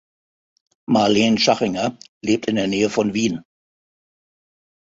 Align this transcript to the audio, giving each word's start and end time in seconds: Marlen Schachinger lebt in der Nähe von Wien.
Marlen 0.87 1.37
Schachinger 1.37 1.95
lebt 2.23 2.47
in 2.47 2.55
der 2.55 2.65
Nähe 2.65 2.89
von 2.89 3.13
Wien. 3.13 3.43